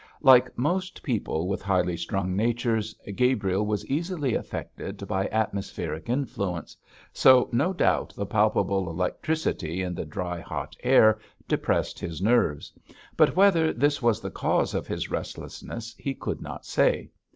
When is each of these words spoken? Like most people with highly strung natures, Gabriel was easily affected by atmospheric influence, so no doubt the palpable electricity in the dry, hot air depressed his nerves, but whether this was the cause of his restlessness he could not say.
Like 0.23 0.57
most 0.57 1.03
people 1.03 1.47
with 1.47 1.61
highly 1.61 1.95
strung 1.95 2.35
natures, 2.35 2.95
Gabriel 3.13 3.67
was 3.67 3.85
easily 3.85 4.33
affected 4.33 5.07
by 5.07 5.27
atmospheric 5.27 6.09
influence, 6.09 6.75
so 7.13 7.47
no 7.51 7.71
doubt 7.71 8.11
the 8.15 8.25
palpable 8.25 8.89
electricity 8.89 9.83
in 9.83 9.93
the 9.93 10.03
dry, 10.03 10.39
hot 10.39 10.75
air 10.81 11.19
depressed 11.47 11.99
his 11.99 12.19
nerves, 12.19 12.73
but 13.15 13.35
whether 13.35 13.71
this 13.71 14.01
was 14.01 14.19
the 14.21 14.31
cause 14.31 14.73
of 14.73 14.87
his 14.87 15.11
restlessness 15.11 15.93
he 15.99 16.15
could 16.15 16.41
not 16.41 16.65
say. 16.65 17.11